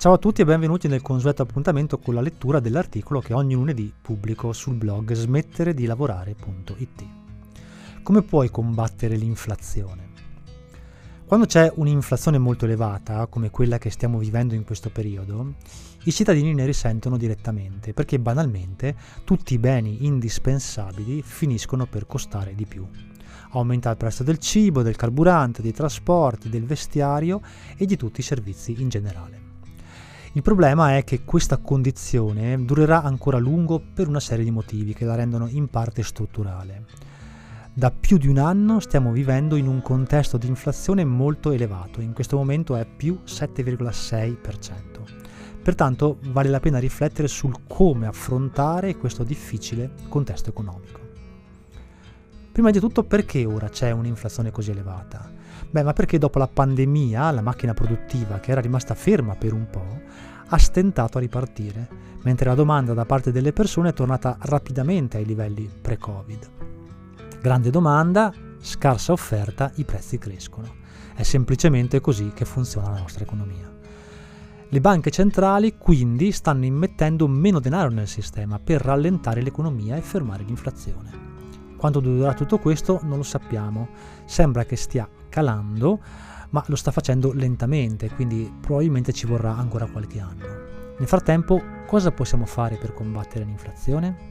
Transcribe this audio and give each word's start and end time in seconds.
Ciao 0.00 0.14
a 0.14 0.16
tutti 0.16 0.40
e 0.40 0.46
benvenuti 0.46 0.88
nel 0.88 1.02
consueto 1.02 1.42
appuntamento 1.42 1.98
con 1.98 2.14
la 2.14 2.22
lettura 2.22 2.58
dell'articolo 2.58 3.20
che 3.20 3.34
ogni 3.34 3.52
lunedì 3.52 3.92
pubblico 4.00 4.50
sul 4.54 4.76
blog 4.76 5.12
smettere 5.12 5.74
di 5.74 5.84
lavorare.it. 5.84 7.04
Come 8.02 8.22
puoi 8.22 8.50
combattere 8.50 9.16
l'inflazione? 9.16 10.08
Quando 11.26 11.44
c'è 11.44 11.70
un'inflazione 11.74 12.38
molto 12.38 12.64
elevata, 12.64 13.26
come 13.26 13.50
quella 13.50 13.76
che 13.76 13.90
stiamo 13.90 14.16
vivendo 14.16 14.54
in 14.54 14.64
questo 14.64 14.88
periodo, 14.88 15.56
i 16.04 16.12
cittadini 16.12 16.54
ne 16.54 16.64
risentono 16.64 17.18
direttamente 17.18 17.92
perché 17.92 18.18
banalmente 18.18 18.96
tutti 19.24 19.52
i 19.52 19.58
beni 19.58 20.06
indispensabili 20.06 21.20
finiscono 21.20 21.84
per 21.84 22.06
costare 22.06 22.54
di 22.54 22.64
più. 22.64 22.88
Aumenta 23.50 23.90
il 23.90 23.98
prezzo 23.98 24.22
del 24.22 24.38
cibo, 24.38 24.80
del 24.80 24.96
carburante, 24.96 25.60
dei 25.60 25.74
trasporti, 25.74 26.48
del 26.48 26.64
vestiario 26.64 27.42
e 27.76 27.84
di 27.84 27.98
tutti 27.98 28.20
i 28.20 28.24
servizi 28.24 28.80
in 28.80 28.88
generale. 28.88 29.49
Il 30.32 30.42
problema 30.42 30.96
è 30.96 31.02
che 31.02 31.24
questa 31.24 31.56
condizione 31.56 32.64
durerà 32.64 33.02
ancora 33.02 33.38
a 33.38 33.40
lungo 33.40 33.82
per 33.92 34.06
una 34.06 34.20
serie 34.20 34.44
di 34.44 34.52
motivi 34.52 34.94
che 34.94 35.04
la 35.04 35.16
rendono 35.16 35.48
in 35.48 35.66
parte 35.66 36.04
strutturale. 36.04 36.84
Da 37.72 37.90
più 37.90 38.16
di 38.16 38.28
un 38.28 38.38
anno 38.38 38.78
stiamo 38.78 39.10
vivendo 39.10 39.56
in 39.56 39.66
un 39.66 39.82
contesto 39.82 40.36
di 40.36 40.46
inflazione 40.46 41.04
molto 41.04 41.50
elevato, 41.50 42.00
in 42.00 42.12
questo 42.12 42.36
momento 42.36 42.76
è 42.76 42.86
più 42.86 43.18
7,6%. 43.26 44.38
Pertanto 45.64 46.18
vale 46.26 46.48
la 46.48 46.60
pena 46.60 46.78
riflettere 46.78 47.26
sul 47.26 47.66
come 47.66 48.06
affrontare 48.06 48.96
questo 48.96 49.24
difficile 49.24 49.94
contesto 50.08 50.50
economico. 50.50 51.00
Prima 52.52 52.70
di 52.70 52.78
tutto 52.78 53.02
perché 53.02 53.44
ora 53.44 53.68
c'è 53.68 53.90
un'inflazione 53.90 54.52
così 54.52 54.70
elevata? 54.70 55.28
Beh, 55.70 55.82
ma 55.82 55.92
perché 55.92 56.18
dopo 56.18 56.38
la 56.38 56.48
pandemia 56.48 57.30
la 57.30 57.42
macchina 57.42 57.74
produttiva, 57.74 58.38
che 58.38 58.50
era 58.52 58.60
rimasta 58.60 58.94
ferma 58.94 59.34
per 59.34 59.52
un 59.52 59.68
po', 59.70 59.99
ha 60.52 60.58
stentato 60.58 61.18
a 61.18 61.20
ripartire, 61.20 61.88
mentre 62.22 62.48
la 62.48 62.54
domanda 62.54 62.92
da 62.92 63.04
parte 63.04 63.32
delle 63.32 63.52
persone 63.52 63.90
è 63.90 63.92
tornata 63.92 64.36
rapidamente 64.40 65.16
ai 65.16 65.24
livelli 65.24 65.70
pre-Covid. 65.80 66.50
Grande 67.40 67.70
domanda, 67.70 68.32
scarsa 68.60 69.12
offerta, 69.12 69.70
i 69.76 69.84
prezzi 69.84 70.18
crescono. 70.18 70.74
È 71.14 71.22
semplicemente 71.22 72.00
così 72.00 72.32
che 72.34 72.44
funziona 72.44 72.90
la 72.90 72.98
nostra 72.98 73.24
economia. 73.24 73.70
Le 74.68 74.80
banche 74.80 75.10
centrali 75.10 75.76
quindi 75.76 76.32
stanno 76.32 76.64
immettendo 76.64 77.26
meno 77.26 77.60
denaro 77.60 77.90
nel 77.90 78.06
sistema 78.06 78.58
per 78.58 78.80
rallentare 78.80 79.42
l'economia 79.42 79.96
e 79.96 80.00
fermare 80.00 80.44
l'inflazione. 80.44 81.28
Quanto 81.76 82.00
durerà 82.00 82.34
tutto 82.34 82.58
questo 82.58 83.00
non 83.04 83.16
lo 83.16 83.22
sappiamo, 83.22 83.88
sembra 84.26 84.64
che 84.64 84.76
stia 84.76 85.08
calando, 85.28 86.00
ma 86.50 86.62
lo 86.66 86.76
sta 86.76 86.90
facendo 86.90 87.32
lentamente, 87.32 88.10
quindi 88.10 88.52
probabilmente 88.60 89.12
ci 89.12 89.26
vorrà 89.26 89.56
ancora 89.56 89.86
qualche 89.86 90.20
anno. 90.20 90.46
Nel 90.98 91.08
frattempo, 91.08 91.62
cosa 91.86 92.12
possiamo 92.12 92.44
fare 92.44 92.76
per 92.76 92.92
combattere 92.92 93.44
l'inflazione? 93.44 94.28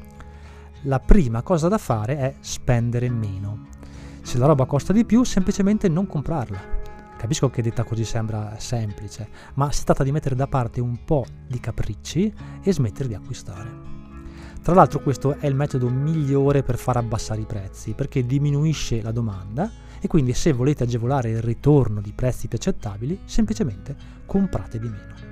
La 0.83 0.99
prima 0.99 1.41
cosa 1.41 1.67
da 1.67 1.77
fare 1.77 2.17
è 2.17 2.35
spendere 2.39 3.09
meno. 3.09 3.67
Se 4.21 4.37
la 4.37 4.45
roba 4.45 4.65
costa 4.65 4.93
di 4.93 5.05
più, 5.05 5.23
semplicemente 5.23 5.89
non 5.89 6.07
comprarla. 6.07 6.77
Capisco 7.17 7.49
che 7.49 7.61
detta 7.61 7.83
così 7.83 8.05
sembra 8.05 8.55
semplice, 8.59 9.27
ma 9.55 9.71
si 9.71 9.83
tratta 9.83 10.03
di 10.03 10.11
mettere 10.11 10.35
da 10.35 10.47
parte 10.47 10.79
un 10.79 11.03
po' 11.03 11.25
di 11.47 11.59
capricci 11.59 12.33
e 12.61 12.71
smettere 12.71 13.09
di 13.09 13.15
acquistare. 13.15 13.97
Tra 14.61 14.73
l'altro 14.73 14.99
questo 14.99 15.35
è 15.37 15.47
il 15.47 15.55
metodo 15.55 15.89
migliore 15.89 16.63
per 16.63 16.77
far 16.77 16.97
abbassare 16.97 17.41
i 17.41 17.45
prezzi 17.45 17.93
perché 17.93 18.25
diminuisce 18.25 19.01
la 19.01 19.11
domanda 19.11 19.71
e 20.01 20.07
quindi 20.07 20.33
se 20.33 20.53
volete 20.53 20.83
agevolare 20.83 21.29
il 21.29 21.41
ritorno 21.41 22.01
di 22.01 22.13
prezzi 22.13 22.47
più 22.47 22.57
accettabili 22.57 23.19
semplicemente 23.25 23.95
comprate 24.25 24.79
di 24.79 24.89
meno. 24.89 25.29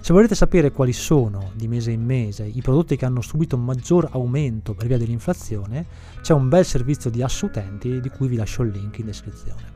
Se 0.00 0.12
volete 0.12 0.36
sapere 0.36 0.70
quali 0.70 0.92
sono 0.92 1.50
di 1.54 1.66
mese 1.66 1.90
in 1.90 2.04
mese 2.04 2.44
i 2.44 2.62
prodotti 2.62 2.96
che 2.96 3.04
hanno 3.04 3.20
subito 3.20 3.56
maggior 3.56 4.08
aumento 4.12 4.72
per 4.72 4.86
via 4.86 4.98
dell'inflazione, 4.98 5.84
c'è 6.20 6.32
un 6.32 6.48
bel 6.48 6.64
servizio 6.64 7.10
di 7.10 7.22
assutenti 7.22 8.00
di 8.00 8.08
cui 8.08 8.28
vi 8.28 8.36
lascio 8.36 8.62
il 8.62 8.70
link 8.70 8.98
in 8.98 9.06
descrizione. 9.06 9.74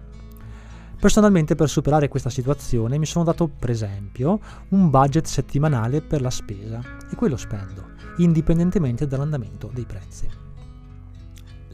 Personalmente 1.00 1.56
per 1.56 1.69
superare 1.69 2.09
questa 2.09 2.31
situazione 2.31 2.99
mi 2.99 3.06
sono 3.06 3.25
dato 3.25 3.49
per 3.49 3.71
esempio 3.71 4.39
un 4.69 4.91
budget 4.91 5.27
settimanale 5.27 6.00
per 6.00 6.21
la 6.21 6.31
spesa 6.31 6.81
e 7.11 7.16
quello 7.16 7.37
spendo 7.37 7.89
indipendentemente 8.19 9.06
dall'andamento 9.06 9.71
dei 9.72 9.84
prezzi. 9.84 10.40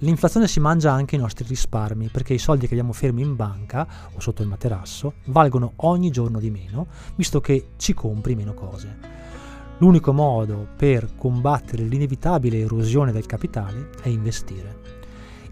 L'inflazione 0.00 0.46
si 0.46 0.60
mangia 0.60 0.92
anche 0.92 1.16
i 1.16 1.18
nostri 1.18 1.46
risparmi 1.48 2.08
perché 2.08 2.34
i 2.34 2.38
soldi 2.38 2.66
che 2.66 2.74
abbiamo 2.74 2.92
fermi 2.92 3.22
in 3.22 3.34
banca 3.34 3.86
o 4.12 4.20
sotto 4.20 4.42
il 4.42 4.48
materasso 4.48 5.14
valgono 5.26 5.72
ogni 5.76 6.10
giorno 6.10 6.38
di 6.38 6.50
meno, 6.50 6.86
visto 7.14 7.40
che 7.40 7.68
ci 7.76 7.94
compri 7.94 8.34
meno 8.34 8.52
cose. 8.52 8.94
L'unico 9.78 10.12
modo 10.12 10.68
per 10.76 11.16
combattere 11.16 11.84
l'inevitabile 11.84 12.58
erosione 12.58 13.10
del 13.10 13.24
capitale 13.24 13.88
è 14.02 14.08
investire. 14.08 15.05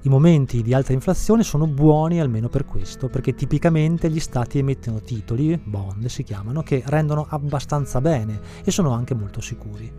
I 0.06 0.10
momenti 0.10 0.60
di 0.60 0.75
alta 0.75 0.92
inflazione 0.92 1.42
sono 1.42 1.66
buoni 1.66 2.20
almeno 2.20 2.50
per 2.50 2.66
questo, 2.66 3.09
perché 3.09 3.34
tipicamente 3.34 4.10
gli 4.10 4.20
stati 4.20 4.59
emettono 4.59 5.00
titoli, 5.00 5.59
bond 5.65 6.04
si 6.09 6.22
chiamano, 6.25 6.62
che 6.62 6.82
rendono 6.84 7.25
abbastanza 7.26 8.03
bene 8.03 8.38
e 8.62 8.70
sono 8.70 8.91
anche 8.91 9.14
molto 9.14 9.41
sicuri. 9.41 9.91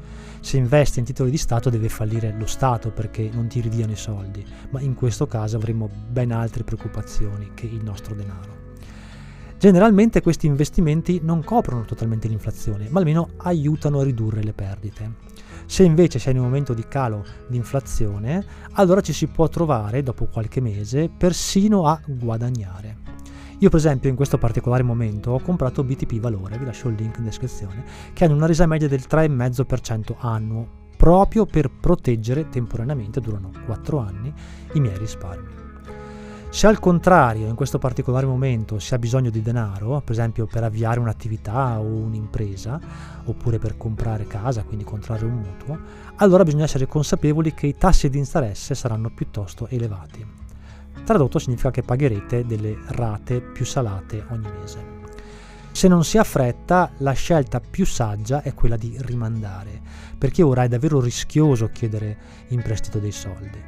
Se 0.42 0.58
investi 0.58 1.00
in 1.00 1.06
titoli 1.06 1.32
di 1.32 1.40
Stato 1.40 1.72
deve 1.72 1.90
fallire 1.90 2.36
lo 2.38 2.46
Stato 2.46 2.92
perché 2.92 3.32
non 3.34 3.48
ti 3.48 3.62
ridiano 3.62 3.94
i 3.94 3.98
soldi, 3.98 4.46
ma 4.70 4.80
in 4.80 4.94
questo 4.94 5.26
caso 5.26 5.58
avremo 5.58 5.90
ben 6.08 6.32
altre 6.32 6.64
preoccupazioni 6.64 7.54
che 7.56 7.66
il 7.66 7.84
nostro 7.84 8.14
denaro. 8.14 8.65
Generalmente 9.66 10.22
questi 10.22 10.46
investimenti 10.46 11.22
non 11.24 11.44
coprono 11.44 11.86
totalmente 11.86 12.28
l'inflazione, 12.28 12.88
ma 12.92 13.00
almeno 13.00 13.30
aiutano 13.38 14.00
a 14.00 14.04
ridurre 14.04 14.44
le 14.44 14.54
perdite. 14.54 15.14
Se 15.66 15.82
invece 15.82 16.20
sei 16.20 16.34
in 16.34 16.38
un 16.38 16.46
momento 16.46 16.76
di 16.76 16.88
calo 16.88 17.26
di 17.48 17.58
inflazione, 17.58 18.46
allora 18.74 19.02
ci 19.02 19.12
si 19.12 19.26
può 19.26 19.50
trovare 19.50 20.04
dopo 20.04 20.28
qualche 20.28 20.62
mese 20.62 21.10
persino 21.10 21.88
a 21.88 22.00
guadagnare. 22.06 22.98
Io 23.58 23.70
per 23.70 23.80
esempio 23.80 24.08
in 24.08 24.16
questo 24.16 24.38
particolare 24.38 24.84
momento 24.84 25.32
ho 25.32 25.40
comprato 25.40 25.84
BTP 25.84 26.20
Valore, 26.20 26.60
vi 26.60 26.66
lascio 26.66 26.90
il 26.90 26.96
link 26.96 27.18
in 27.18 27.24
descrizione, 27.24 27.84
che 28.14 28.24
hanno 28.24 28.36
una 28.36 28.46
resa 28.46 28.68
media 28.68 28.88
del 28.88 29.06
3,5% 29.10 30.14
annuo, 30.20 30.70
proprio 30.96 31.48
per 31.48 31.72
proteggere 31.72 32.50
temporaneamente, 32.50 33.20
durano 33.20 33.50
4 33.66 33.98
anni, 33.98 34.32
i 34.74 34.80
miei 34.80 34.96
risparmi. 35.00 35.65
Se 36.56 36.68
al 36.68 36.80
contrario 36.80 37.48
in 37.48 37.56
questo 37.56 37.80
particolare 37.80 38.26
momento 38.26 38.80
si 38.80 38.94
ha 38.94 38.98
bisogno 38.98 39.30
di 39.30 39.42
denaro, 39.42 40.00
per 40.00 40.12
esempio 40.14 40.46
per 40.46 40.64
avviare 40.64 41.02
un'attività 41.02 41.82
o 41.82 41.84
un'impresa, 41.84 42.80
oppure 43.26 43.60
per 43.60 43.76
comprare 43.76 44.26
casa, 44.26 44.64
quindi 44.64 44.86
contrarre 44.86 45.26
un 45.26 45.34
mutuo, 45.34 45.78
allora 46.16 46.46
bisogna 46.46 46.64
essere 46.64 46.88
consapevoli 46.88 47.54
che 47.54 47.68
i 47.68 47.76
tassi 47.76 48.10
di 48.10 48.20
interesse 48.20 48.74
saranno 48.74 49.10
piuttosto 49.14 49.68
elevati. 49.68 50.26
Tradotto 51.04 51.40
significa 51.40 51.72
che 51.72 51.84
pagherete 51.84 52.46
delle 52.46 52.78
rate 52.88 53.42
più 53.42 53.66
salate 53.66 54.24
ogni 54.30 54.48
mese. 54.58 54.80
Se 55.74 55.90
non 55.90 56.06
si 56.06 56.18
ha 56.18 56.24
fretta, 56.24 56.90
la 57.00 57.12
scelta 57.12 57.60
più 57.60 57.86
saggia 57.86 58.42
è 58.42 58.54
quella 58.54 58.78
di 58.78 58.96
rimandare, 59.02 59.82
perché 60.18 60.42
ora 60.42 60.64
è 60.64 60.70
davvero 60.70 61.02
rischioso 61.02 61.68
chiedere 61.68 62.18
in 62.48 62.62
prestito 62.62 63.00
dei 63.00 63.12
soldi. 63.12 63.62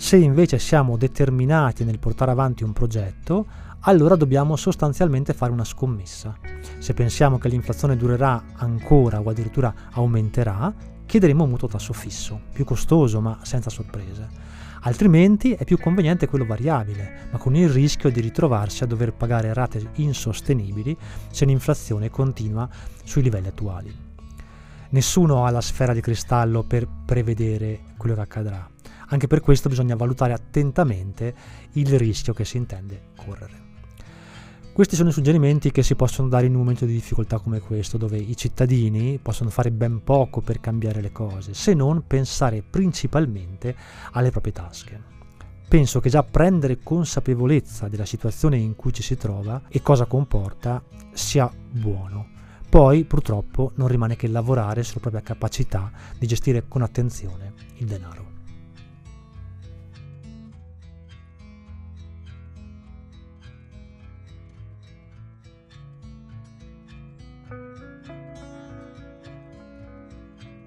Se 0.00 0.16
invece 0.16 0.60
siamo 0.60 0.96
determinati 0.96 1.82
nel 1.82 1.98
portare 1.98 2.30
avanti 2.30 2.62
un 2.62 2.72
progetto, 2.72 3.46
allora 3.80 4.14
dobbiamo 4.14 4.54
sostanzialmente 4.54 5.34
fare 5.34 5.50
una 5.50 5.64
scommessa. 5.64 6.38
Se 6.78 6.94
pensiamo 6.94 7.36
che 7.36 7.48
l'inflazione 7.48 7.96
durerà 7.96 8.44
ancora 8.54 9.20
o 9.20 9.28
addirittura 9.28 9.74
aumenterà, 9.90 10.72
chiederemo 11.04 11.42
un 11.42 11.50
mutuo 11.50 11.66
tasso 11.66 11.92
fisso, 11.92 12.40
più 12.52 12.64
costoso 12.64 13.20
ma 13.20 13.40
senza 13.42 13.70
sorprese. 13.70 14.28
Altrimenti 14.82 15.54
è 15.54 15.64
più 15.64 15.76
conveniente 15.76 16.28
quello 16.28 16.46
variabile, 16.46 17.28
ma 17.32 17.38
con 17.38 17.56
il 17.56 17.68
rischio 17.68 18.08
di 18.08 18.20
ritrovarsi 18.20 18.84
a 18.84 18.86
dover 18.86 19.12
pagare 19.12 19.52
rate 19.52 19.90
insostenibili 19.94 20.96
se 21.28 21.44
l'inflazione 21.44 22.08
continua 22.08 22.68
sui 23.02 23.22
livelli 23.22 23.48
attuali. 23.48 23.92
Nessuno 24.90 25.44
ha 25.44 25.50
la 25.50 25.60
sfera 25.60 25.92
di 25.92 26.00
cristallo 26.00 26.62
per 26.62 26.88
prevedere 27.04 27.80
quello 27.96 28.14
che 28.14 28.20
accadrà. 28.20 28.70
Anche 29.08 29.26
per 29.26 29.40
questo 29.40 29.68
bisogna 29.68 29.96
valutare 29.96 30.32
attentamente 30.32 31.34
il 31.72 31.98
rischio 31.98 32.32
che 32.32 32.44
si 32.44 32.56
intende 32.56 33.08
correre. 33.16 33.66
Questi 34.78 34.94
sono 34.94 35.08
i 35.08 35.12
suggerimenti 35.12 35.72
che 35.72 35.82
si 35.82 35.96
possono 35.96 36.28
dare 36.28 36.46
in 36.46 36.52
un 36.52 36.60
momento 36.60 36.84
di 36.84 36.92
difficoltà 36.92 37.40
come 37.40 37.58
questo, 37.58 37.98
dove 37.98 38.16
i 38.16 38.36
cittadini 38.36 39.18
possono 39.18 39.50
fare 39.50 39.72
ben 39.72 40.04
poco 40.04 40.40
per 40.40 40.60
cambiare 40.60 41.00
le 41.00 41.10
cose, 41.10 41.52
se 41.52 41.74
non 41.74 42.04
pensare 42.06 42.62
principalmente 42.62 43.74
alle 44.12 44.30
proprie 44.30 44.52
tasche. 44.52 45.02
Penso 45.68 45.98
che 45.98 46.10
già 46.10 46.22
prendere 46.22 46.78
consapevolezza 46.80 47.88
della 47.88 48.06
situazione 48.06 48.56
in 48.56 48.76
cui 48.76 48.92
ci 48.92 49.02
si 49.02 49.16
trova 49.16 49.62
e 49.68 49.82
cosa 49.82 50.04
comporta 50.04 50.80
sia 51.12 51.50
buono. 51.70 52.28
Poi 52.68 53.04
purtroppo 53.04 53.72
non 53.74 53.88
rimane 53.88 54.14
che 54.14 54.28
lavorare 54.28 54.84
sulla 54.84 55.00
propria 55.00 55.22
capacità 55.22 55.90
di 56.16 56.26
gestire 56.28 56.68
con 56.68 56.82
attenzione 56.82 57.52
il 57.78 57.86
denaro. 57.86 58.37